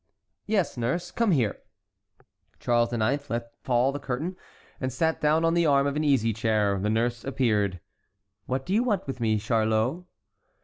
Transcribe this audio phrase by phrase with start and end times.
[0.47, 1.59] "Yes, nurse; come here."
[2.59, 3.29] Charles IX.
[3.29, 4.35] let fall the curtain,
[4.79, 6.79] and sat down on the arm of an easy chair.
[6.79, 7.79] The nurse appeared.
[8.47, 10.05] "What do you want with me, Charlot?"